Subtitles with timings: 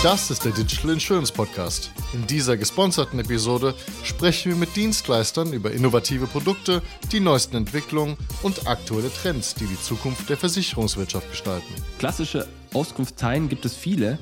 [0.00, 1.90] Das ist der Digital Insurance Podcast.
[2.12, 3.74] In dieser gesponserten Episode
[4.04, 9.80] sprechen wir mit Dienstleistern über innovative Produkte, die neuesten Entwicklungen und aktuelle Trends, die die
[9.80, 11.74] Zukunft der Versicherungswirtschaft gestalten.
[11.98, 14.20] Klassische Auskunfteien gibt es viele.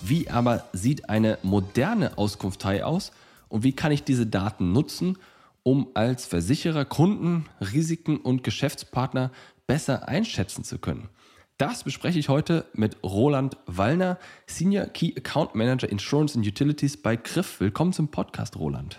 [0.00, 3.10] Wie aber sieht eine moderne Auskunftei aus
[3.48, 5.18] und wie kann ich diese Daten nutzen,
[5.64, 9.32] um als Versicherer Kunden, Risiken und Geschäftspartner
[9.66, 11.08] besser einschätzen zu können?
[11.58, 17.16] Das bespreche ich heute mit Roland Wallner, Senior Key Account Manager Insurance and Utilities bei
[17.16, 17.60] Griff.
[17.60, 18.98] Willkommen zum Podcast, Roland.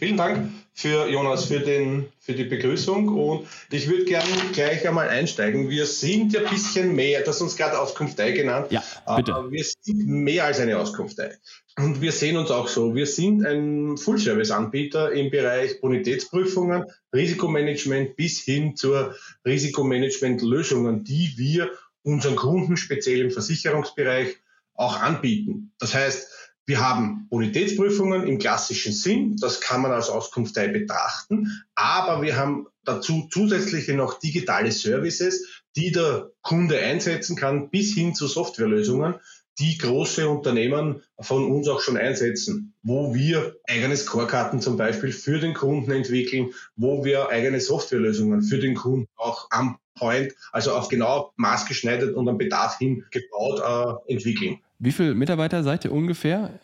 [0.00, 5.10] Vielen Dank für Jonas für, den, für die Begrüßung und ich würde gerne gleich einmal
[5.10, 5.68] einsteigen.
[5.68, 8.68] Wir sind ja ein bisschen mehr, das ist uns gerade Auskunftei genannt.
[8.70, 8.82] Ja,
[9.14, 9.34] bitte.
[9.50, 11.36] Wir sind mehr als eine Auskunftei.
[11.76, 12.94] Und wir sehen uns auch so.
[12.94, 19.14] Wir sind ein Full-Service-Anbieter im Bereich Bonitätsprüfungen, Risikomanagement bis hin zur
[19.44, 21.72] Risikomanagement-Lösungen, die wir
[22.04, 24.38] unseren Kunden, speziell im Versicherungsbereich,
[24.72, 25.72] auch anbieten.
[25.78, 32.22] Das heißt, wir haben Bonitätsprüfungen im klassischen Sinn, das kann man als Auskunftei betrachten, aber
[32.22, 38.26] wir haben dazu zusätzliche noch digitale Services, die der Kunde einsetzen kann, bis hin zu
[38.26, 39.16] Softwarelösungen,
[39.58, 45.38] die große Unternehmen von uns auch schon einsetzen, wo wir eigene Scorekarten zum Beispiel für
[45.38, 50.88] den Kunden entwickeln, wo wir eigene Softwarelösungen für den Kunden auch am Point, also auf
[50.88, 53.60] genau maßgeschneidert und am Bedarf hin gebaut
[54.08, 54.58] äh, entwickeln.
[54.78, 56.58] Wie viele Mitarbeiter seid ihr ungefähr?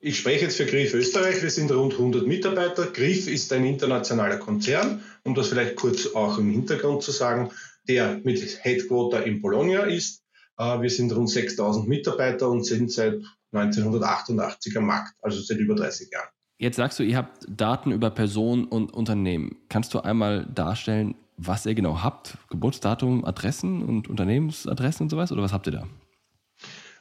[0.00, 1.42] Ich spreche jetzt für Griff Österreich.
[1.42, 2.86] Wir sind rund 100 Mitarbeiter.
[2.86, 7.50] Griff ist ein internationaler Konzern, um das vielleicht kurz auch im Hintergrund zu sagen,
[7.88, 10.22] der mit Headquarter in Bologna ist.
[10.58, 15.74] Äh, wir sind rund 6000 Mitarbeiter und sind seit 1988 am Markt, also seit über
[15.74, 16.28] 30 Jahren.
[16.58, 19.56] Jetzt sagst du, ihr habt Daten über Personen und Unternehmen.
[19.68, 22.36] Kannst du einmal darstellen, was ihr genau habt?
[22.50, 25.30] Geburtsdatum, Adressen und Unternehmensadressen und sowas?
[25.30, 25.86] Oder was habt ihr da?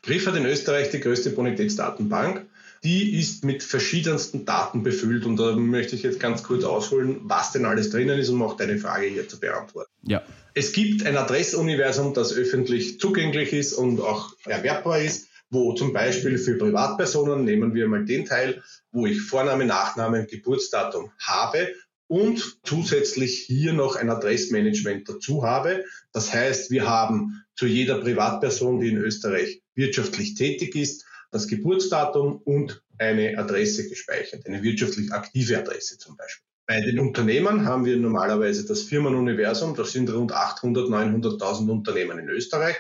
[0.04, 2.46] Griff hat in Österreich die größte Bonitätsdatenbank.
[2.84, 7.52] Die ist mit verschiedensten Daten befüllt und da möchte ich jetzt ganz kurz ausholen, was
[7.52, 9.92] denn alles drinnen ist, um auch deine Frage hier zu beantworten.
[10.04, 10.24] Ja.
[10.54, 16.38] Es gibt ein Adressuniversum, das öffentlich zugänglich ist und auch erwerbbar ist, wo zum Beispiel
[16.38, 21.70] für Privatpersonen nehmen wir mal den Teil, wo ich Vorname, Nachname, Geburtsdatum habe
[22.08, 25.84] und zusätzlich hier noch ein Adressmanagement dazu habe.
[26.12, 32.42] Das heißt, wir haben zu jeder Privatperson, die in Österreich wirtschaftlich tätig ist, das Geburtsdatum
[32.44, 36.46] und eine Adresse gespeichert, eine wirtschaftlich aktive Adresse zum Beispiel.
[36.68, 42.28] Bei den Unternehmen haben wir normalerweise das Firmenuniversum, das sind rund 800, 900.000 Unternehmen in
[42.28, 42.76] Österreich,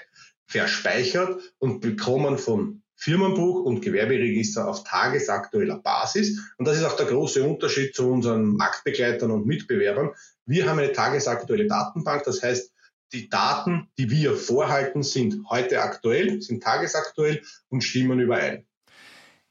[0.46, 6.40] verspeichert und bekommen von Firmenbuch und Gewerberegister auf tagesaktueller Basis.
[6.58, 10.12] Und das ist auch der große Unterschied zu unseren Marktbegleitern und Mitbewerbern.
[10.46, 12.74] Wir haben eine tagesaktuelle Datenbank, das heißt,
[13.14, 18.66] die Daten, die wir vorhalten, sind heute aktuell, sind tagesaktuell und stimmen überein.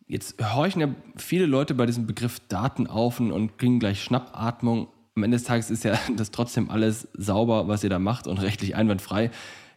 [0.06, 4.88] Jetzt horchen ja viele Leute bei diesem Begriff Daten auf und kriegen gleich Schnappatmung.
[5.16, 8.38] Am Ende des Tages ist ja das trotzdem alles sauber, was ihr da macht und
[8.38, 9.30] rechtlich einwandfrei.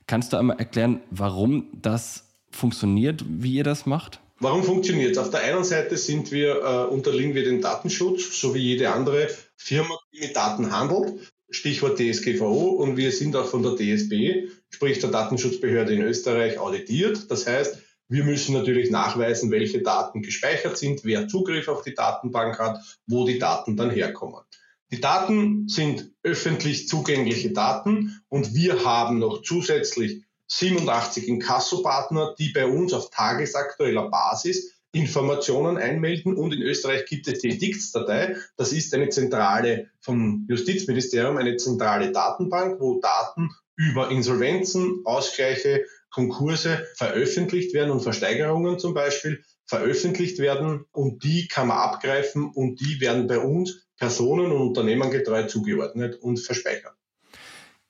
[0.06, 4.20] Kannst du einmal erklären, warum das funktioniert, wie ihr das macht?
[4.40, 5.18] Warum funktioniert es?
[5.18, 9.28] Auf der einen Seite sind wir, äh, unterliegen wir dem Datenschutz, so wie jede andere
[9.58, 11.32] Firma, die mit Daten handelt.
[11.52, 17.30] Stichwort DSGVO und wir sind auch von der DSB, sprich der Datenschutzbehörde in Österreich, auditiert.
[17.32, 22.58] Das heißt, wir müssen natürlich nachweisen, welche Daten gespeichert sind, wer Zugriff auf die Datenbank
[22.58, 24.42] hat, wo die Daten dann herkommen.
[24.92, 32.66] Die Daten sind öffentlich zugängliche Daten und wir haben noch zusätzlich 87 Inkassopartner, die bei
[32.66, 38.38] uns auf tagesaktueller Basis Informationen einmelden und in Österreich gibt es die Ediktsdatei.
[38.58, 46.88] Das ist eine zentrale vom Justizministerium, eine zentrale Datenbank, wo Daten über Insolvenzen, Ausgleiche, Konkurse
[46.96, 53.00] veröffentlicht werden und Versteigerungen zum Beispiel veröffentlicht werden und die kann man abgreifen und die
[53.00, 56.99] werden bei uns personen- und unternehmengetreu zugeordnet und verspeichert.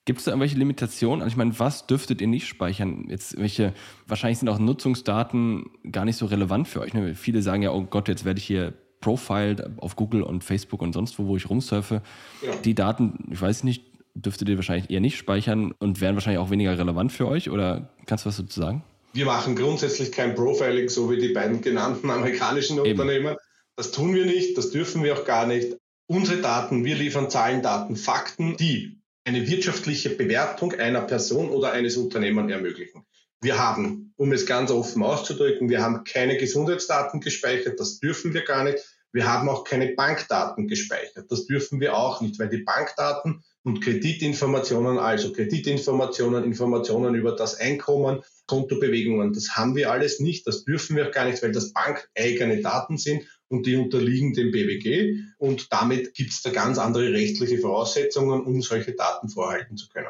[0.09, 1.21] Gibt es da irgendwelche Limitationen?
[1.21, 3.05] Also ich meine, was dürftet ihr nicht speichern?
[3.09, 3.75] Jetzt welche,
[4.07, 6.95] wahrscheinlich sind auch Nutzungsdaten gar nicht so relevant für euch.
[6.95, 7.13] Ne?
[7.13, 10.93] Viele sagen ja, oh Gott, jetzt werde ich hier profiled auf Google und Facebook und
[10.93, 12.01] sonst wo, wo ich rumsurfe.
[12.41, 12.55] Ja.
[12.55, 13.85] Die Daten, ich weiß nicht,
[14.15, 17.51] dürftet ihr wahrscheinlich eher nicht speichern und wären wahrscheinlich auch weniger relevant für euch?
[17.51, 18.83] Oder kannst du was dazu sagen?
[19.13, 22.99] Wir machen grundsätzlich kein Profiling, so wie die beiden genannten amerikanischen Eben.
[22.99, 23.35] Unternehmen.
[23.75, 25.77] Das tun wir nicht, das dürfen wir auch gar nicht.
[26.07, 31.97] Unsere Daten, wir liefern Zahlen, Daten, Fakten, die eine wirtschaftliche Bewertung einer Person oder eines
[31.97, 33.05] Unternehmens ermöglichen.
[33.41, 38.43] Wir haben, um es ganz offen auszudrücken, wir haben keine Gesundheitsdaten gespeichert, das dürfen wir
[38.43, 38.79] gar nicht.
[39.11, 43.81] Wir haben auch keine Bankdaten gespeichert, das dürfen wir auch nicht, weil die Bankdaten und
[43.81, 49.33] Kreditinformationen, also Kreditinformationen, Informationen über das Einkommen, Kontobewegungen.
[49.33, 52.97] Das haben wir alles nicht, das dürfen wir auch gar nicht, weil das bankeigene Daten
[52.97, 58.41] sind und die unterliegen dem BWG und damit gibt es da ganz andere rechtliche Voraussetzungen,
[58.41, 60.07] um solche Daten vorhalten zu können.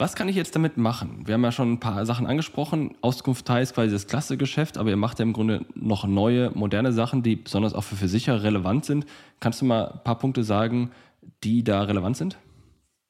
[0.00, 1.24] Was kann ich jetzt damit machen?
[1.26, 2.96] Wir haben ja schon ein paar Sachen angesprochen.
[3.02, 6.94] Auskunft ist quasi das klasse Geschäft, aber ihr macht ja im Grunde noch neue, moderne
[6.94, 9.04] Sachen, die besonders auch für Versicherer relevant sind.
[9.40, 10.90] Kannst du mal ein paar Punkte sagen,
[11.44, 12.38] die da relevant sind?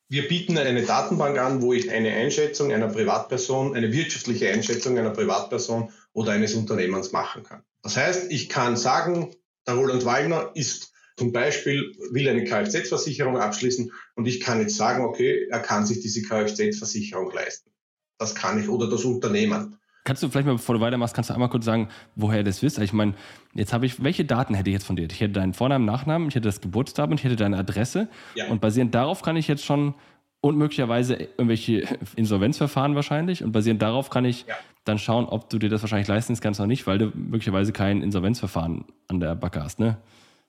[0.08, 5.11] Wir bieten eine Datenbank an, wo ich eine Einschätzung einer Privatperson, eine wirtschaftliche Einschätzung einer
[5.11, 7.62] Privatperson oder eines Unternehmens machen kann.
[7.85, 9.31] Das heißt, ich kann sagen,
[9.71, 15.05] der Roland Wallner ist zum Beispiel, will eine Kfz-Versicherung abschließen und ich kann jetzt sagen,
[15.05, 17.71] okay, er kann sich diese Kfz-Versicherung leisten.
[18.19, 19.77] Das kann ich oder das Unternehmen.
[20.05, 22.79] Kannst du vielleicht mal, bevor du weitermachst, kannst du einmal kurz sagen, woher das wisst?
[22.79, 23.15] Ich meine,
[23.55, 25.07] jetzt habe ich, welche Daten hätte ich jetzt von dir?
[25.11, 28.09] Ich hätte deinen Vornamen, Nachnamen, ich hätte das Geburtsdatum und ich hätte deine Adresse.
[28.35, 28.49] Ja.
[28.49, 29.95] Und basierend darauf kann ich jetzt schon
[30.41, 31.85] und möglicherweise irgendwelche
[32.17, 33.43] Insolvenzverfahren wahrscheinlich.
[33.43, 34.55] Und basierend darauf kann ich ja.
[34.85, 38.03] dann schauen, ob du dir das wahrscheinlich leisten kannst oder nicht, weil du möglicherweise kein
[38.03, 39.99] Insolvenzverfahren an der Backe hast, ne?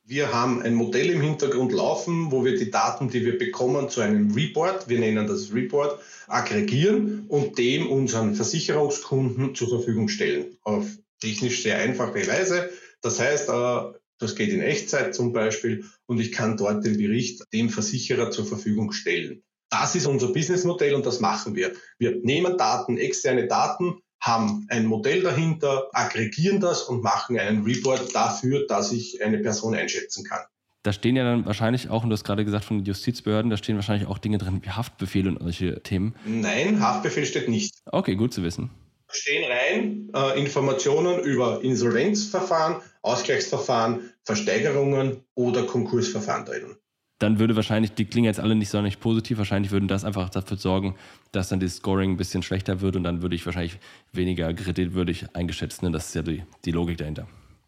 [0.04, 4.02] Wir haben ein Modell im Hintergrund laufen, wo wir die Daten, die wir bekommen, zu
[4.02, 10.58] einem Report, wir nennen das Report, aggregieren und dem unseren Versicherungskunden zur Verfügung stellen.
[10.64, 10.88] Auf
[11.22, 12.72] technisch sehr einfache Weise.
[13.02, 17.44] Das heißt, äh, das geht in Echtzeit zum Beispiel und ich kann dort den Bericht
[17.54, 19.44] dem Versicherer zur Verfügung stellen.
[19.72, 21.72] Das ist unser Businessmodell und das machen wir.
[21.98, 28.14] Wir nehmen Daten, externe Daten, haben ein Modell dahinter, aggregieren das und machen einen Report
[28.14, 30.42] dafür, dass ich eine Person einschätzen kann.
[30.84, 33.56] Da stehen ja dann wahrscheinlich auch, und du hast gerade gesagt von den Justizbehörden, da
[33.56, 36.16] stehen wahrscheinlich auch Dinge drin wie Haftbefehle und solche Themen.
[36.26, 37.76] Nein, Haftbefehl steht nicht.
[37.86, 38.72] Okay, gut zu wissen.
[39.08, 46.76] Da stehen rein äh, Informationen über Insolvenzverfahren, Ausgleichsverfahren, Versteigerungen oder Konkursverfahren drin
[47.22, 50.58] dann würde wahrscheinlich, die klingen jetzt alle nicht sonderlich positiv, wahrscheinlich würden das einfach dafür
[50.58, 50.96] sorgen,
[51.32, 53.78] dass dann das Scoring ein bisschen schlechter wird und dann würde ich wahrscheinlich
[54.12, 55.84] weniger kreditwürdig eingeschätzt.
[55.84, 55.92] Ne?
[55.92, 57.28] Das ist ja die, die Logik dahinter.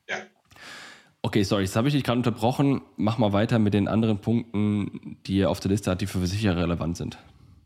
[0.10, 0.18] Ja.
[1.22, 2.82] Okay, sorry, jetzt habe ich dich gerade unterbrochen.
[2.98, 6.18] Mach mal weiter mit den anderen Punkten, die ihr auf der Liste habt, die für
[6.18, 7.20] Versicherer relevant sind.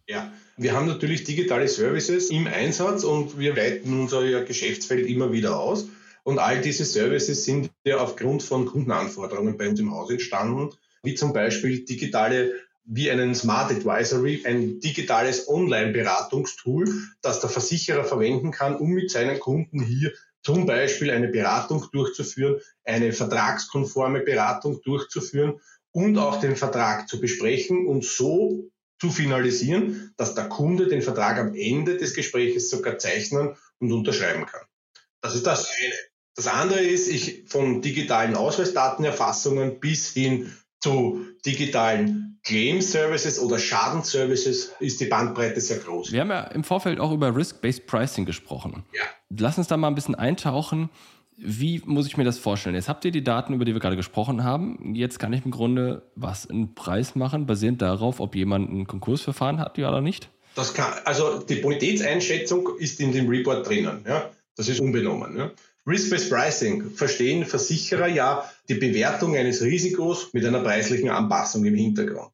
[0.10, 5.57] Ja, wir haben natürlich digitale Services im Einsatz und wir weiten unser Geschäftsfeld immer wieder
[5.57, 5.88] aus.
[6.24, 10.72] Und all diese Services sind ja aufgrund von Kundenanforderungen bei uns im Haus entstanden
[11.03, 12.53] wie zum Beispiel digitale
[12.89, 16.88] wie einen Smart Advisory, ein digitales Online-Beratungstool,
[17.21, 22.61] das der Versicherer verwenden kann, um mit seinen Kunden hier zum Beispiel eine Beratung durchzuführen,
[22.85, 25.59] eine vertragskonforme Beratung durchzuführen
[25.91, 28.69] und auch den Vertrag zu besprechen und so
[29.00, 34.45] zu finalisieren, dass der Kunde den Vertrag am Ende des Gesprächs sogar zeichnen und unterschreiben
[34.45, 34.61] kann.
[35.21, 35.93] Das ist das eine.
[36.35, 45.01] Das andere ist, ich von digitalen Ausweisdatenerfassungen bis hin zu digitalen Claim-Services oder Schadenservices ist
[45.01, 46.12] die Bandbreite sehr groß.
[46.12, 48.85] Wir haben ja im Vorfeld auch über Risk-Based Pricing gesprochen.
[48.94, 49.03] Ja.
[49.38, 50.89] Lass uns da mal ein bisschen eintauchen.
[51.35, 52.75] Wie muss ich mir das vorstellen?
[52.75, 54.95] Jetzt habt ihr die Daten, über die wir gerade gesprochen haben.
[54.95, 59.59] Jetzt kann ich im Grunde was einen Preis machen, basierend darauf, ob jemand ein Konkursverfahren
[59.59, 60.29] hat ja oder nicht?
[60.56, 64.03] Das kann, also die Bonitätseinschätzung ist in dem Report drinnen.
[64.07, 64.31] Ja?
[64.56, 65.38] Das ist unbenommen.
[65.38, 65.51] Ja?
[65.88, 72.31] Risk-Based Pricing verstehen Versicherer ja die Bewertung eines Risikos mit einer preislichen Anpassung im Hintergrund.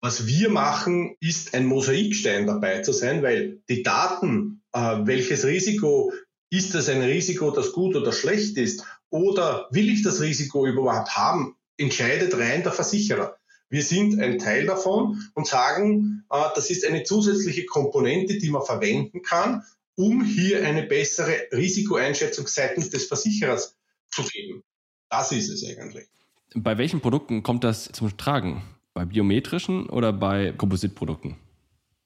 [0.00, 6.12] Was wir machen, ist ein Mosaikstein dabei zu sein, weil die Daten, äh, welches Risiko,
[6.50, 11.14] ist das ein Risiko, das gut oder schlecht ist, oder will ich das Risiko überhaupt
[11.14, 13.36] haben, entscheidet rein der Versicherer.
[13.68, 18.62] Wir sind ein Teil davon und sagen, äh, das ist eine zusätzliche Komponente, die man
[18.62, 19.62] verwenden kann,
[19.96, 23.76] um hier eine bessere Risikoeinschätzung seitens des Versicherers
[24.10, 24.62] zu geben.
[25.08, 26.06] Das ist es eigentlich.
[26.54, 28.62] Bei welchen Produkten kommt das zum Tragen?
[28.92, 31.36] Bei biometrischen oder bei Kompositprodukten?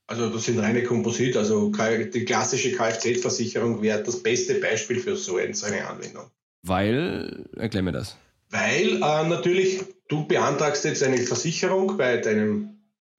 [0.06, 5.36] Also das sind reine Komposit, also die klassische Kfz-Versicherung wäre das beste Beispiel für so
[5.36, 6.30] eine Anwendung.
[6.62, 8.16] Weil, erklär mir das.
[8.48, 12.77] Weil äh, natürlich, du beantragst jetzt eine Versicherung bei deinem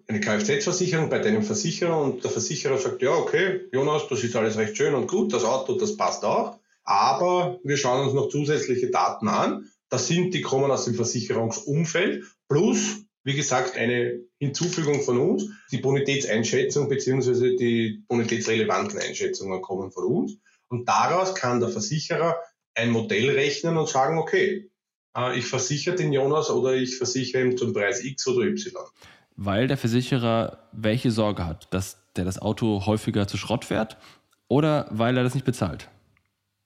[0.09, 4.57] eine Kfz-Versicherung bei deinem Versicherer und der Versicherer sagt, ja, okay, Jonas, das ist alles
[4.57, 8.89] recht schön und gut, das Auto, das passt auch, aber wir schauen uns noch zusätzliche
[8.89, 9.69] Daten an.
[9.87, 15.49] Das sind, die kommen aus dem Versicherungsumfeld plus, wie gesagt, eine Hinzufügung von uns.
[15.71, 20.37] Die Bonitätseinschätzung beziehungsweise die bonitätsrelevanten Einschätzungen kommen von uns.
[20.69, 22.37] Und daraus kann der Versicherer
[22.73, 24.71] ein Modell rechnen und sagen, okay,
[25.15, 28.73] äh, ich versichere den Jonas oder ich versichere ihm zum Preis X oder Y
[29.41, 33.98] weil der Versicherer welche Sorge hat, dass der das Auto häufiger zu Schrott fährt
[34.50, 35.88] oder weil er das nicht bezahlt?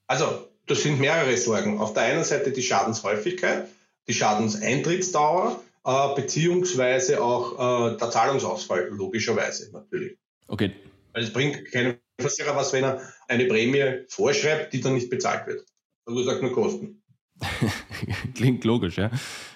[0.07, 1.79] Also, das sind mehrere Sorgen.
[1.79, 3.67] Auf der einen Seite die Schadenshäufigkeit,
[4.07, 10.17] die Schadenseintrittsdauer, äh, beziehungsweise auch äh, der Zahlungsausfall, logischerweise natürlich.
[10.47, 10.71] Okay.
[11.13, 15.45] Weil es bringt keinem Versicherer was, wenn er eine Prämie vorschreibt, die dann nicht bezahlt
[15.45, 15.63] wird.
[16.07, 17.03] Also sagt nur Kosten.
[18.33, 19.11] Klingt logisch, ja.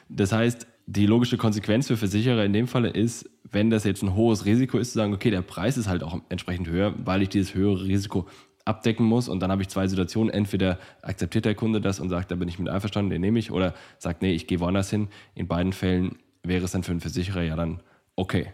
[0.08, 4.15] Das heißt, die logische Konsequenz für Versicherer in dem Falle ist, wenn das jetzt ein
[4.15, 7.29] hohes Risiko ist, zu sagen, okay, der Preis ist halt auch entsprechend höher, weil ich
[7.29, 8.25] dieses höhere Risiko
[8.63, 9.27] abdecken muss.
[9.27, 10.34] Und dann habe ich zwei Situationen.
[10.34, 13.51] Entweder akzeptiert der Kunde das und sagt, da bin ich mit einverstanden, den nehme ich,
[13.51, 15.10] oder sagt, nee, ich gehe woanders hin.
[15.36, 17.84] In beiden Fällen wäre es dann für den Versicherer ja dann
[18.15, 18.51] okay.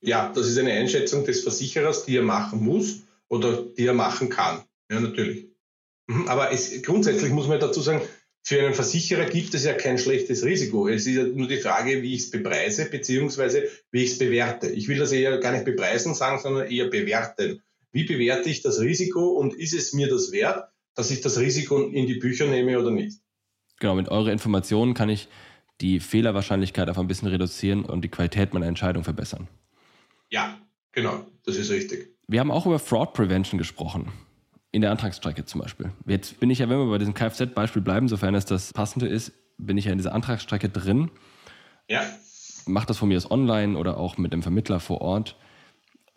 [0.00, 4.30] Ja, das ist eine Einschätzung des Versicherers, die er machen muss oder die er machen
[4.30, 4.62] kann.
[4.90, 5.48] Ja, natürlich.
[6.06, 8.00] Mhm, aber es, grundsätzlich muss man dazu sagen,
[8.46, 10.86] für einen Versicherer gibt es ja kein schlechtes Risiko.
[10.86, 14.68] Es ist ja nur die Frage, wie ich es bepreise, beziehungsweise wie ich es bewerte.
[14.68, 17.60] Ich will das eher gar nicht bepreisen sagen, sondern eher bewerten.
[17.90, 21.88] Wie bewerte ich das Risiko und ist es mir das wert, dass ich das Risiko
[21.88, 23.18] in die Bücher nehme oder nicht?
[23.80, 25.26] Genau, mit eurer Informationen kann ich
[25.80, 29.48] die Fehlerwahrscheinlichkeit auf ein bisschen reduzieren und die Qualität meiner Entscheidung verbessern.
[30.30, 30.56] Ja,
[30.92, 32.14] genau, das ist richtig.
[32.28, 34.12] Wir haben auch über Fraud Prevention gesprochen
[34.76, 35.90] in der Antragsstrecke zum Beispiel.
[36.06, 39.32] Jetzt bin ich ja, wenn wir bei diesem Kfz-Beispiel bleiben, sofern es das passende ist,
[39.56, 41.10] bin ich ja in dieser Antragsstrecke drin.
[41.88, 42.02] Ja.
[42.66, 45.34] Mache das von mir aus online oder auch mit dem Vermittler vor Ort.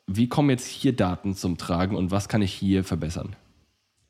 [0.07, 3.37] Wie kommen jetzt hier Daten zum Tragen und was kann ich hier verbessern?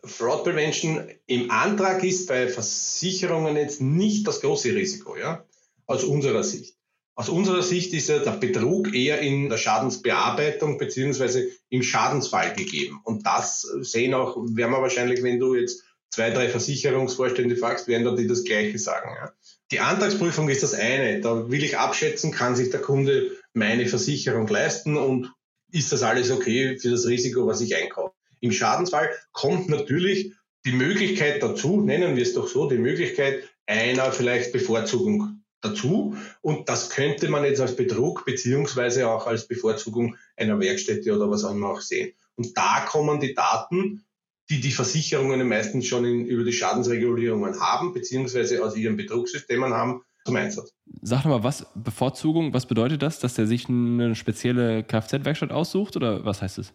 [0.03, 5.43] Fraud Prevention im Antrag ist bei Versicherungen jetzt nicht das große Risiko, ja,
[5.85, 6.78] aus unserer Sicht.
[7.19, 13.01] Aus unserer Sicht ist ja der Betrug eher in der Schadensbearbeitung beziehungsweise im Schadensfall gegeben.
[13.03, 18.05] Und das sehen auch, werden wir wahrscheinlich, wenn du jetzt zwei, drei Versicherungsvorstände fragst, werden
[18.05, 19.09] da die das Gleiche sagen.
[19.19, 19.33] Ja.
[19.69, 21.19] Die Antragsprüfung ist das eine.
[21.19, 25.29] Da will ich abschätzen, kann sich der Kunde meine Versicherung leisten und
[25.73, 28.15] ist das alles okay für das Risiko, was ich einkaufe.
[28.39, 30.31] Im Schadensfall kommt natürlich
[30.65, 36.15] die Möglichkeit dazu, nennen wir es doch so, die Möglichkeit einer vielleicht Bevorzugung dazu.
[36.41, 41.43] Und das könnte man jetzt als Betrug beziehungsweise auch als Bevorzugung einer Werkstätte oder was
[41.43, 42.13] auch immer auch sehen.
[42.35, 44.03] Und da kommen die Daten,
[44.49, 50.01] die die Versicherungen meistens schon in, über die Schadensregulierungen haben, beziehungsweise aus ihren Betrugssystemen haben,
[50.25, 50.73] zum Einsatz.
[51.01, 55.95] Sag doch mal, was Bevorzugung, was bedeutet das, dass der sich eine spezielle Kfz-Werkstatt aussucht
[55.95, 56.73] oder was heißt es?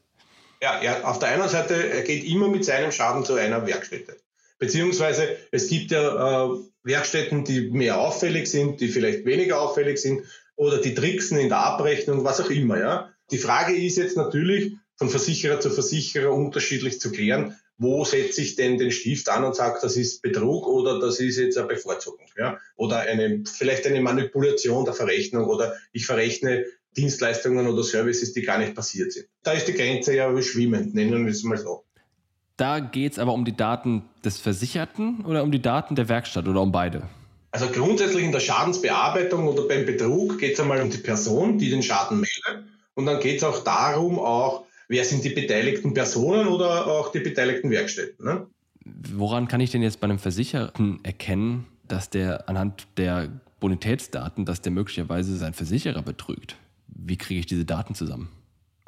[0.62, 4.17] Ja, er, auf der einen Seite, er geht immer mit seinem Schaden zu einer Werkstätte.
[4.59, 10.23] Beziehungsweise es gibt ja äh, Werkstätten, die mehr auffällig sind, die vielleicht weniger auffällig sind
[10.57, 12.79] oder die tricksen in der Abrechnung, was auch immer.
[12.79, 13.11] Ja.
[13.31, 18.55] Die Frage ist jetzt natürlich von Versicherer zu Versicherer unterschiedlich zu klären, wo setze ich
[18.55, 22.27] denn den Stift an und sage, das ist Betrug oder das ist jetzt eine Bevorzugung.
[22.37, 22.59] Ja?
[22.77, 28.59] Oder eine, vielleicht eine Manipulation der Verrechnung oder ich verrechne Dienstleistungen oder Services, die gar
[28.59, 29.27] nicht passiert sind.
[29.43, 31.85] Da ist die Grenze ja schwimmend, nennen wir es mal so.
[32.57, 36.47] Da geht es aber um die Daten des Versicherten oder um die Daten der Werkstatt
[36.47, 37.03] oder um beide?
[37.51, 41.71] Also grundsätzlich in der Schadensbearbeitung oder beim Betrug geht es einmal um die Person, die
[41.71, 42.69] den Schaden meldet.
[42.95, 47.21] Und dann geht es auch darum, auch, wer sind die beteiligten Personen oder auch die
[47.21, 48.25] beteiligten Werkstätten.
[48.25, 48.47] Ne?
[48.85, 53.29] Woran kann ich denn jetzt bei einem Versicherten erkennen, dass der anhand der
[53.61, 56.57] Bonitätsdaten, dass der möglicherweise seinen Versicherer betrügt?
[56.89, 58.29] Wie kriege ich diese Daten zusammen?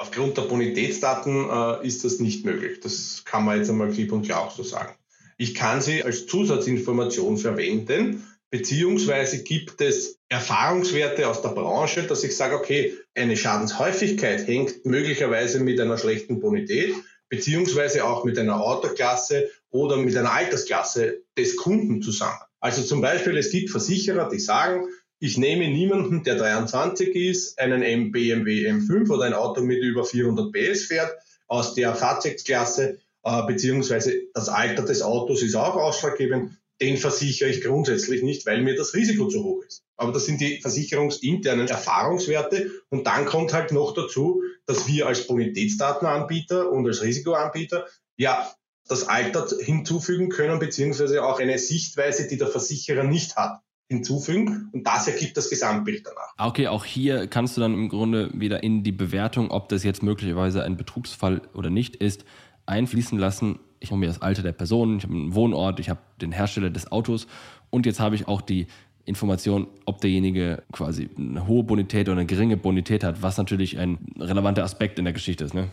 [0.06, 2.78] Aufgrund der Bonitätsdaten äh, ist das nicht möglich.
[2.80, 4.94] Das kann man jetzt einmal klipp und klar auch so sagen.
[5.36, 12.36] Ich kann sie als Zusatzinformation verwenden, beziehungsweise gibt es Erfahrungswerte aus der Branche, dass ich
[12.36, 16.94] sage, okay, eine Schadenshäufigkeit hängt möglicherweise mit einer schlechten Bonität,
[17.28, 22.38] beziehungsweise auch mit einer Autoklasse oder mit einer Altersklasse des Kunden zusammen.
[22.60, 24.86] Also zum Beispiel, es gibt Versicherer, die sagen,
[25.18, 30.52] ich nehme niemanden, der 23 ist, einen BMW M5 oder ein Auto mit über 400
[30.52, 31.14] PS fährt,
[31.46, 36.58] aus der Fahrzeugklasse, äh, beziehungsweise das Alter des Autos ist auch ausschlaggebend.
[36.82, 39.82] Den versichere ich grundsätzlich nicht, weil mir das Risiko zu hoch ist.
[39.96, 42.70] Aber das sind die versicherungsinternen Erfahrungswerte.
[42.90, 47.86] Und dann kommt halt noch dazu, dass wir als Bonitätsdatenanbieter und als Risikoanbieter
[48.18, 48.52] ja
[48.86, 54.86] das Alter hinzufügen können, beziehungsweise auch eine Sichtweise, die der Versicherer nicht hat hinzufügen und
[54.86, 56.32] das ergibt das Gesamtbild danach.
[56.36, 59.84] Ah, okay, auch hier kannst du dann im Grunde wieder in die Bewertung, ob das
[59.84, 62.24] jetzt möglicherweise ein Betrugsfall oder nicht ist,
[62.66, 63.60] einfließen lassen.
[63.78, 66.70] Ich habe mir das Alter der Person, ich habe einen Wohnort, ich habe den Hersteller
[66.70, 67.28] des Autos
[67.70, 68.66] und jetzt habe ich auch die
[69.04, 73.98] Information, ob derjenige quasi eine hohe Bonität oder eine geringe Bonität hat, was natürlich ein
[74.18, 75.54] relevanter Aspekt in der Geschichte ist.
[75.54, 75.68] Ne?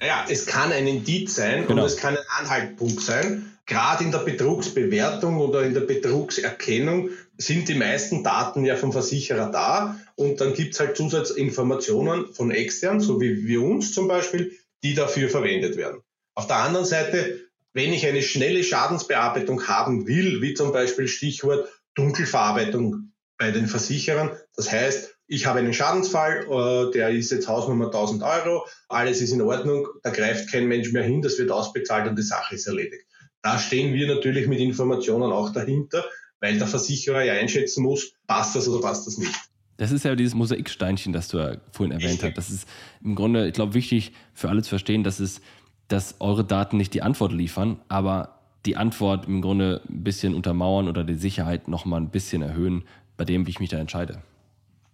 [0.00, 1.82] Ja, es kann ein Indiz sein genau.
[1.82, 3.51] und es kann ein Anhaltspunkt sein.
[3.66, 9.50] Gerade in der Betrugsbewertung oder in der Betrugserkennung sind die meisten Daten ja vom Versicherer
[9.50, 14.52] da und dann gibt es halt Zusatzinformationen von extern, so wie wir uns zum Beispiel,
[14.82, 16.00] die dafür verwendet werden.
[16.34, 17.40] Auf der anderen Seite,
[17.72, 24.30] wenn ich eine schnelle Schadensbearbeitung haben will, wie zum Beispiel Stichwort Dunkelverarbeitung, bei den Versicherern.
[24.54, 29.32] Das heißt, ich habe einen Schadensfall, äh, der ist jetzt Hausnummer 1000 Euro, alles ist
[29.32, 32.68] in Ordnung, da greift kein Mensch mehr hin, das wird ausbezahlt und die Sache ist
[32.68, 33.04] erledigt.
[33.42, 36.04] Da stehen wir natürlich mit Informationen auch dahinter,
[36.40, 39.34] weil der Versicherer ja einschätzen muss, passt das oder passt das nicht.
[39.76, 42.36] Das ist ja dieses Mosaiksteinchen, das du ja vorhin erwähnt hast.
[42.36, 42.68] Das ist
[43.02, 45.40] im Grunde, ich glaube, wichtig für alle zu verstehen, dass es,
[45.88, 50.88] dass eure Daten nicht die Antwort liefern, aber die Antwort im Grunde ein bisschen untermauern
[50.88, 52.84] oder die Sicherheit nochmal ein bisschen erhöhen
[53.16, 54.22] bei dem, wie ich mich da entscheide.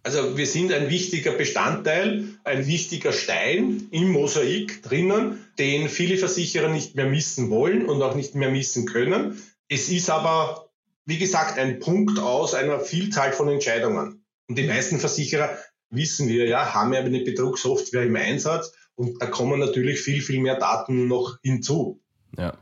[0.08, 6.70] Also wir sind ein wichtiger Bestandteil, ein wichtiger Stein im Mosaik drinnen, den viele Versicherer
[6.70, 9.38] nicht mehr missen wollen und auch nicht mehr missen können.
[9.68, 10.70] Es ist aber,
[11.04, 14.24] wie gesagt, ein Punkt aus einer Vielzahl von Entscheidungen.
[14.48, 15.58] Und die meisten Versicherer,
[15.90, 20.40] wissen wir ja, haben ja eine Betrugssoftware im Einsatz und da kommen natürlich viel, viel
[20.40, 22.00] mehr Daten noch hinzu.
[22.38, 22.56] Ja.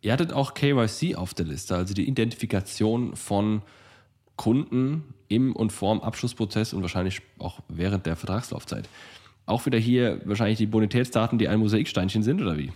[0.00, 3.60] Ihr hattet auch KYC auf der Liste, also die Identifikation von
[4.36, 8.88] Kunden im und vorm Abschlussprozess und wahrscheinlich auch während der Vertragslaufzeit.
[9.46, 12.72] Auch wieder hier wahrscheinlich die Bonitätsdaten, die ein Mosaiksteinchen sind, oder wie?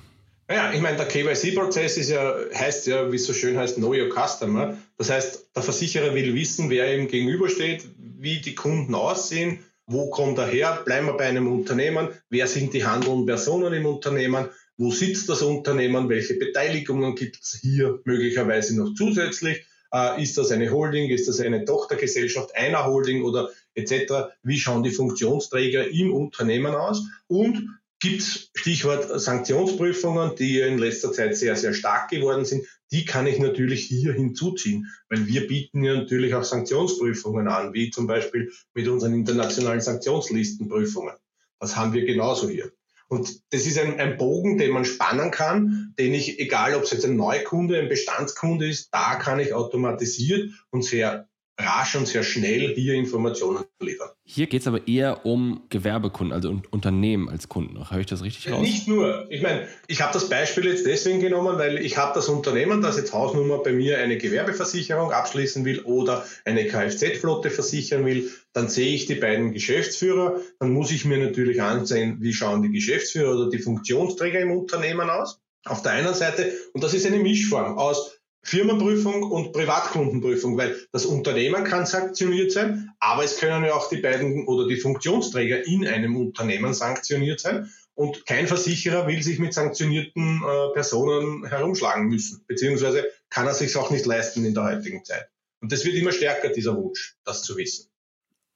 [0.50, 3.94] Ja, ich meine, der KYC-Prozess ist ja, heißt ja, wie es so schön heißt, Know
[3.94, 4.76] Your Customer.
[4.98, 7.84] Das heißt, der Versicherer will wissen, wer ihm gegenübersteht,
[8.18, 12.74] wie die Kunden aussehen, wo kommt er her, bleiben wir bei einem Unternehmen, wer sind
[12.74, 18.76] die handelnden Personen im Unternehmen, wo sitzt das Unternehmen, welche Beteiligungen gibt es hier möglicherweise
[18.76, 21.10] noch zusätzlich äh, ist das eine Holding?
[21.10, 24.34] Ist das eine Tochtergesellschaft einer Holding oder etc.?
[24.42, 27.02] Wie schauen die Funktionsträger im Unternehmen aus?
[27.26, 32.66] Und gibt es Stichwort Sanktionsprüfungen, die in letzter Zeit sehr, sehr stark geworden sind.
[32.90, 37.90] Die kann ich natürlich hier hinzuziehen, weil wir bieten ja natürlich auch Sanktionsprüfungen an, wie
[37.90, 41.14] zum Beispiel mit unseren internationalen Sanktionslistenprüfungen.
[41.60, 42.72] Das haben wir genauso hier.
[43.10, 46.92] Und das ist ein, ein Bogen, den man spannen kann, den ich, egal ob es
[46.92, 51.28] jetzt ein Neukunde, ein Bestandskunde ist, da kann ich automatisiert und sehr
[51.60, 54.10] rasch und sehr schnell hier Informationen liefern.
[54.24, 57.90] Hier geht es aber eher um Gewerbekunden, also um Unternehmen als Kunden.
[57.90, 58.62] Höre ich das richtig raus?
[58.62, 59.26] Nicht nur.
[59.30, 62.96] Ich meine, ich habe das Beispiel jetzt deswegen genommen, weil ich habe das Unternehmen, das
[62.96, 68.30] jetzt Hausnummer bei mir eine Gewerbeversicherung abschließen will oder eine Kfz-Flotte versichern will.
[68.52, 70.40] Dann sehe ich die beiden Geschäftsführer.
[70.58, 75.10] Dann muss ich mir natürlich ansehen, wie schauen die Geschäftsführer oder die Funktionsträger im Unternehmen
[75.10, 75.40] aus.
[75.64, 81.04] Auf der einen Seite, und das ist eine Mischform aus Firmenprüfung und Privatkundenprüfung, weil das
[81.04, 85.86] Unternehmen kann sanktioniert sein, aber es können ja auch die beiden oder die Funktionsträger in
[85.86, 87.70] einem Unternehmen sanktioniert sein.
[87.94, 93.76] Und kein Versicherer will sich mit sanktionierten äh, Personen herumschlagen müssen, beziehungsweise kann er sich
[93.76, 95.28] auch nicht leisten in der heutigen Zeit.
[95.60, 97.90] Und das wird immer stärker, dieser Wunsch, das zu wissen.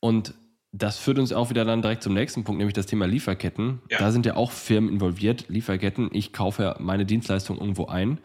[0.01, 0.33] Und
[0.73, 3.83] das führt uns auch wieder dann direkt zum nächsten Punkt, nämlich das Thema Lieferketten.
[3.91, 3.99] Ja.
[3.99, 6.09] Da sind ja auch Firmen involviert, Lieferketten.
[6.13, 8.19] Ich kaufe meine Dienstleistung irgendwo ein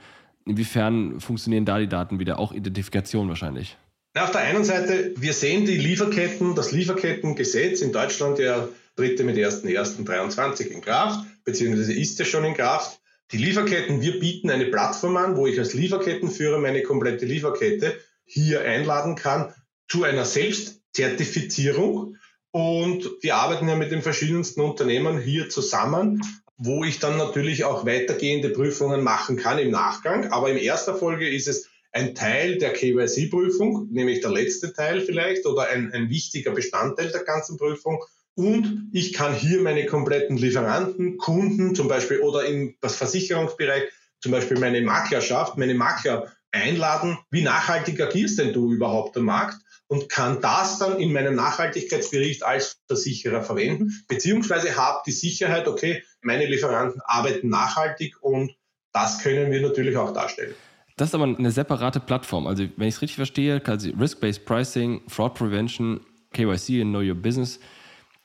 [0.49, 2.39] Inwiefern funktionieren da die Daten wieder?
[2.39, 3.77] Auch Identifikation wahrscheinlich.
[4.15, 9.38] auf der einen Seite, wir sehen die Lieferketten, das Lieferkettengesetz in Deutschland ja tritt mit
[9.38, 12.99] 1.1.23 in Kraft, beziehungsweise ist es schon in Kraft.
[13.31, 18.62] Die Lieferketten, wir bieten eine Plattform an, wo ich als Lieferkettenführer meine komplette Lieferkette hier
[18.62, 19.53] einladen kann
[19.88, 22.17] zu einer Selbstzertifizierung.
[22.49, 26.23] Und wir arbeiten ja mit den verschiedensten Unternehmen hier zusammen,
[26.59, 30.31] wo ich dann natürlich auch weitergehende Prüfungen machen kann im Nachgang.
[30.31, 35.45] Aber in erster Folge ist es ein Teil der KYC-Prüfung, nämlich der letzte Teil vielleicht
[35.45, 38.03] oder ein, ein wichtiger Bestandteil der ganzen Prüfung.
[38.35, 43.83] Und ich kann hier meine kompletten Lieferanten, Kunden zum Beispiel oder im Versicherungsbereich,
[44.19, 47.17] zum Beispiel meine Maklerschaft, meine Makler einladen.
[47.31, 49.57] Wie nachhaltig agierst denn du überhaupt am Markt?
[49.89, 56.04] Und kann das dann in meinem Nachhaltigkeitsbericht als Versicherer verwenden, beziehungsweise habe die Sicherheit, okay,
[56.21, 58.56] meine Lieferanten arbeiten nachhaltig und
[58.93, 60.54] das können wir natürlich auch darstellen.
[60.95, 62.45] Das ist aber eine separate Plattform.
[62.45, 66.02] Also, wenn ich es richtig verstehe, also Risk-Based Pricing, Fraud Prevention,
[66.34, 67.60] KYC und Know Your Business,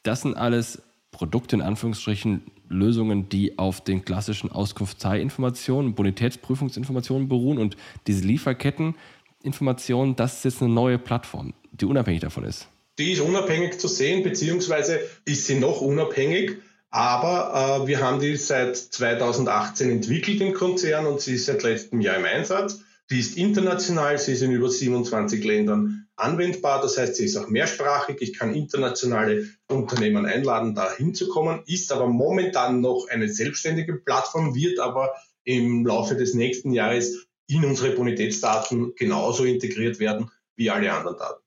[0.02, 7.76] das sind alles Produkte in Anführungsstrichen, Lösungen, die auf den klassischen Auskunftsteilinformationen, Bonitätsprüfungsinformationen beruhen und
[8.06, 8.96] diese Lieferketten
[9.44, 12.68] Information, das ist jetzt eine neue Plattform, die unabhängig davon ist?
[12.98, 16.58] Die ist unabhängig zu sehen, beziehungsweise ist sie noch unabhängig.
[16.90, 22.00] Aber äh, wir haben die seit 2018 entwickelt im Konzern und sie ist seit letztem
[22.00, 22.82] Jahr im Einsatz.
[23.10, 26.80] Die ist international, sie ist in über 27 Ländern anwendbar.
[26.80, 28.18] Das heißt, sie ist auch mehrsprachig.
[28.20, 34.78] Ich kann internationale Unternehmen einladen, da hinzukommen, ist aber momentan noch eine selbstständige Plattform, wird
[34.78, 41.18] aber im Laufe des nächsten Jahres in unsere Bonitätsdaten genauso integriert werden wie alle anderen
[41.18, 41.42] Daten.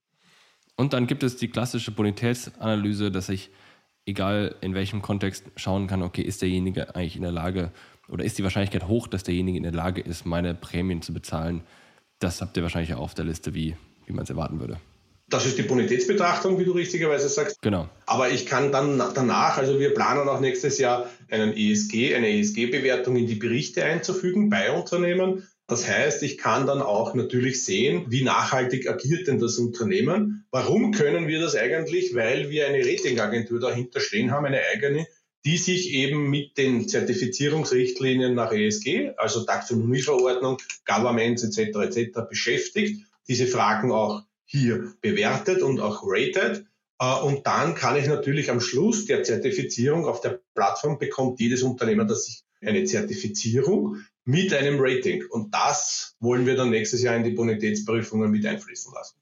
[0.76, 3.50] Und dann gibt es die klassische Bonitätsanalyse, dass ich,
[4.06, 7.72] egal in welchem Kontext, schauen kann, okay, ist derjenige eigentlich in der Lage
[8.08, 11.64] oder ist die Wahrscheinlichkeit hoch, dass derjenige in der Lage ist, meine Prämien zu bezahlen.
[12.20, 14.80] Das habt ihr wahrscheinlich auch auf der Liste, wie, wie man es erwarten würde.
[15.30, 17.62] Das ist die Bonitätsbetrachtung, wie du richtigerweise sagst.
[17.62, 17.90] Genau.
[18.06, 23.18] Aber ich kann dann danach, also wir planen auch nächstes Jahr einen ESG, eine ESG-Bewertung
[23.18, 25.46] in die Berichte einzufügen bei Unternehmen.
[25.68, 30.46] Das heißt, ich kann dann auch natürlich sehen, wie nachhaltig agiert denn das Unternehmen.
[30.50, 32.16] Warum können wir das eigentlich?
[32.16, 35.08] Weil wir eine Ratingagentur dahinter stehen haben, eine eigene,
[35.44, 41.78] die sich eben mit den Zertifizierungsrichtlinien nach ESG, also Taxonomieverordnung, Governments etc.
[41.80, 42.20] etc.
[42.30, 46.66] beschäftigt, diese Fragen auch hier bewertet und auch rated.
[47.00, 51.62] Äh, und dann kann ich natürlich am Schluss der Zertifizierung auf der Plattform bekommt jedes
[51.62, 55.24] Unternehmen, das sich eine Zertifizierung mit einem Rating.
[55.30, 59.16] Und das wollen wir dann nächstes Jahr in die Bonitätsprüfungen mit einfließen lassen.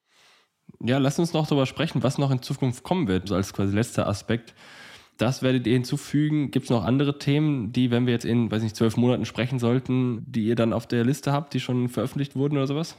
[0.81, 3.73] Ja, lass uns noch darüber sprechen, was noch in Zukunft kommen wird, so als quasi
[3.73, 4.55] letzter Aspekt.
[5.17, 6.51] Das werdet ihr hinzufügen.
[6.51, 9.59] Gibt es noch andere Themen, die, wenn wir jetzt in, weiß nicht, zwölf Monaten sprechen
[9.59, 12.97] sollten, die ihr dann auf der Liste habt, die schon veröffentlicht wurden oder sowas?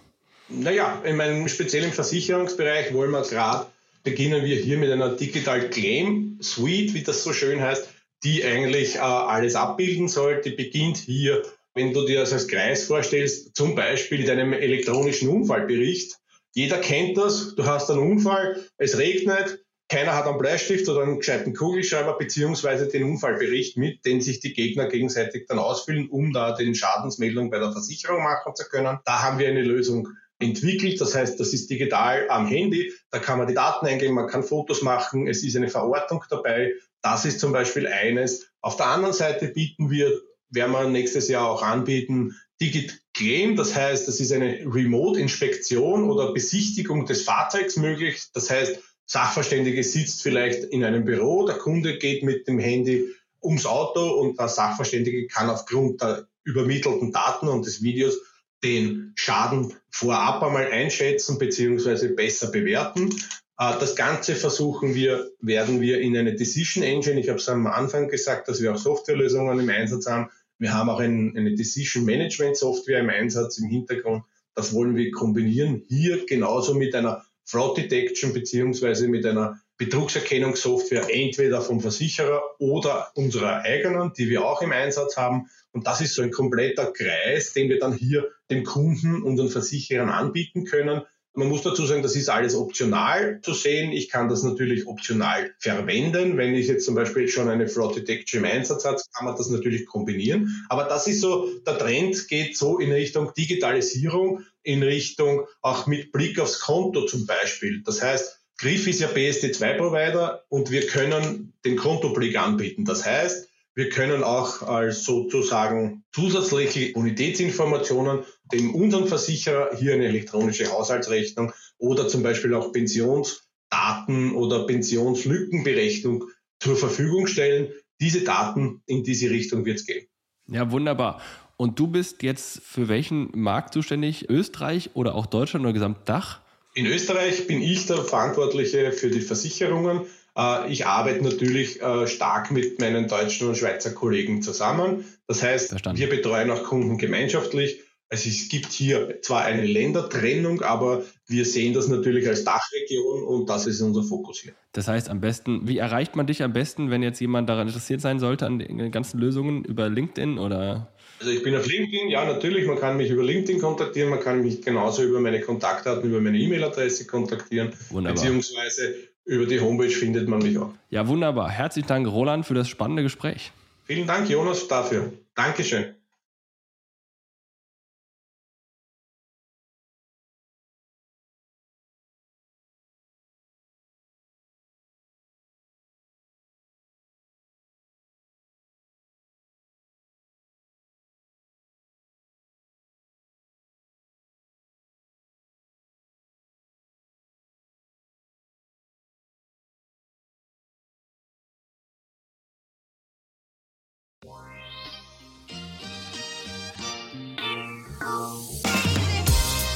[0.49, 3.67] Naja, in meinem speziellen Versicherungsbereich wollen wir gerade,
[4.05, 7.89] beginnen wir hier mit einer Digital Claim Suite, wie das so schön heißt,
[8.23, 10.41] die eigentlich äh, alles abbilden soll.
[10.41, 11.43] Die beginnt hier,
[11.77, 16.17] wenn du dir das als Kreis vorstellst, zum Beispiel deinem elektronischen Unfallbericht.
[16.55, 21.19] Jeder kennt das, du hast einen Unfall, es regnet, keiner hat einen Bleistift oder einen
[21.19, 26.53] gescheiten Kugelschreiber beziehungsweise den Unfallbericht mit, den sich die Gegner gegenseitig dann ausfüllen, um da
[26.53, 28.99] den Schadensmeldung bei der Versicherung machen zu können.
[29.05, 30.09] Da haben wir eine Lösung
[30.39, 31.01] entwickelt.
[31.01, 32.93] Das heißt, das ist digital am Handy.
[33.11, 35.29] Da kann man die Daten eingeben, man kann Fotos machen.
[35.29, 36.73] Es ist eine Verortung dabei.
[37.03, 38.49] Das ist zum Beispiel eines.
[38.63, 40.21] Auf der anderen Seite bieten wir,
[40.57, 43.55] werden wir nächstes Jahr auch anbieten, Digit Claim.
[43.55, 48.25] Das heißt, das ist eine Remote-Inspektion oder Besichtigung des Fahrzeugs möglich.
[48.35, 53.65] Das heißt, Sachverständige sitzt vielleicht in einem Büro, der Kunde geht mit dem Handy ums
[53.65, 58.19] Auto und der Sachverständige kann aufgrund der übermittelten Daten und des Videos
[58.65, 62.09] den Schaden vorab einmal einschätzen bzw.
[62.09, 63.11] besser bewerten.
[63.59, 67.21] Äh, das Ganze versuchen wir, werden wir in eine Decision Engine.
[67.21, 70.31] Ich habe es am Anfang gesagt, dass wir auch Softwarelösungen im Einsatz haben.
[70.59, 74.25] Wir haben auch ein, eine Decision Management Software im Einsatz im Hintergrund.
[74.55, 75.83] Das wollen wir kombinieren.
[75.89, 83.61] Hier genauso mit einer Fraud Detection beziehungsweise mit einer Betrugserkennungssoftware entweder vom Versicherer oder unserer
[83.63, 85.49] eigenen, die wir auch im Einsatz haben.
[85.73, 90.09] Und das ist so ein kompletter Kreis, den wir dann hier dem Kunden, unseren Versicherern
[90.09, 91.03] anbieten können.
[91.37, 93.93] Man muss dazu sagen, das ist alles optional zu sehen.
[93.93, 96.39] Ich kann das natürlich optional verwenden.
[96.39, 99.51] Wenn ich jetzt zum Beispiel schon eine Fraud Detection im Einsatz habe, kann man das
[99.51, 100.65] natürlich kombinieren.
[100.71, 106.11] Aber das ist so, der Trend geht so in Richtung Digitalisierung, in Richtung auch mit
[106.11, 107.83] Blick aufs Konto zum Beispiel.
[107.85, 112.87] Das heißt, Griff ist ja BSD2-Provider und wir können den Kontoblick anbieten.
[112.87, 120.73] Das heißt, wir können auch als sozusagen zusätzliche Bonitätsinformationen dem unseren Versicherer hier eine elektronische
[120.73, 126.25] Haushaltsrechnung oder zum Beispiel auch Pensionsdaten oder Pensionslückenberechnung
[126.59, 127.69] zur Verfügung stellen.
[128.01, 130.07] Diese Daten in diese Richtung wird es gehen.
[130.49, 131.21] Ja, wunderbar.
[131.59, 134.31] Und du bist jetzt für welchen Markt zuständig?
[134.31, 136.41] Österreich oder auch Deutschland oder Gesamtdach?
[136.75, 140.03] In Österreich bin ich der Verantwortliche für die Versicherungen.
[140.37, 145.05] Äh, ich arbeite natürlich äh, stark mit meinen deutschen und Schweizer Kollegen zusammen.
[145.27, 146.01] Das heißt, Verstanden.
[146.01, 147.81] wir betreuen auch Kunden gemeinschaftlich.
[148.09, 153.51] Also es gibt hier zwar eine Ländertrennung, aber wir sehen das natürlich als Dachregion und
[153.51, 154.53] das ist unser Fokus hier.
[154.71, 158.01] Das heißt am besten, wie erreicht man dich am besten, wenn jetzt jemand daran interessiert
[158.01, 160.93] sein sollte, an den ganzen Lösungen über LinkedIn oder?
[161.19, 164.41] Also ich bin auf LinkedIn, ja natürlich, man kann mich über LinkedIn kontaktieren, man kann
[164.41, 168.23] mich genauso über meine Kontaktdaten, über meine E-Mail-Adresse kontaktieren, Wunderbar.
[168.23, 168.95] beziehungsweise
[169.27, 170.71] über die Homepage findet man mich auch.
[170.89, 171.51] Ja, wunderbar.
[171.51, 173.53] Herzlichen Dank, Roland, für das spannende Gespräch.
[173.85, 175.13] Vielen Dank, Jonas, dafür.
[175.35, 175.96] Dankeschön.